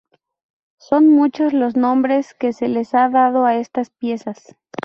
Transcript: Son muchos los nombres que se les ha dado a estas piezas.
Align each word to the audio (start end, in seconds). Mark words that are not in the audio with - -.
Son 0.79 1.07
muchos 1.09 1.53
los 1.53 1.75
nombres 1.75 2.33
que 2.33 2.53
se 2.53 2.67
les 2.67 2.95
ha 2.95 3.07
dado 3.09 3.45
a 3.45 3.57
estas 3.57 3.91
piezas. 3.91 4.57